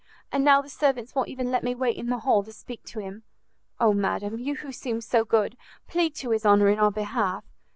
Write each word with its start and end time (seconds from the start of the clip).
and 0.31 0.43
now 0.43 0.63
the 0.63 0.67
servants 0.67 1.13
won't 1.13 1.29
even 1.29 1.51
let 1.51 1.63
me 1.63 1.75
wait 1.75 1.95
in 1.95 2.07
the 2.09 2.17
hall 2.17 2.41
to 2.41 2.51
speak 2.51 2.83
to 2.83 2.99
him. 2.99 3.21
Oh, 3.79 3.93
madam! 3.93 4.39
you 4.39 4.55
who 4.55 4.71
seem 4.71 4.99
so 4.99 5.23
good, 5.23 5.55
plead 5.87 6.15
to 6.15 6.31
his 6.31 6.43
honour 6.43 6.69
in 6.69 6.79
our 6.79 6.89
behalf! 6.89 7.45